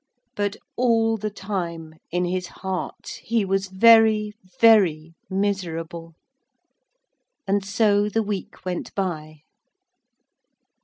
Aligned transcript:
But 0.35 0.55
all 0.75 1.15
the 1.15 1.29
time, 1.29 1.93
in 2.09 2.25
his 2.25 2.47
heart, 2.47 3.19
he 3.21 3.45
was 3.45 3.67
very, 3.67 4.33
very 4.59 5.13
miserable. 5.29 6.15
And 7.45 7.63
so 7.63 8.09
the 8.09 8.23
week 8.23 8.65
went 8.65 8.95
by. 8.95 9.41